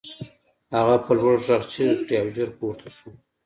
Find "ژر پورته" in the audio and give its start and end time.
2.35-2.87